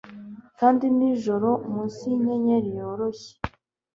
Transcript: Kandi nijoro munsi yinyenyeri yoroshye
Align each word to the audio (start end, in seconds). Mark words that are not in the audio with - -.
Kandi 0.59 0.85
nijoro 0.97 1.49
munsi 1.71 2.01
yinyenyeri 2.11 2.69
yoroshye 2.77 3.33